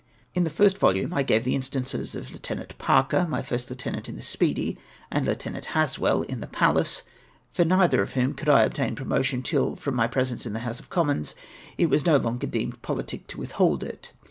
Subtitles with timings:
[0.35, 2.73] Li the first voliune I gave the instances of Lieut.
[2.79, 4.79] Parker, my first lieutenant in the Speedy,
[5.11, 5.43] and Lieut.
[5.63, 9.75] Haswell in the Pallas *, for neither of whom could I obtain pro motion till,
[9.75, 11.35] from my presence in the House of Com mons,
[11.77, 14.11] it was no longer deemed politic to withhold it.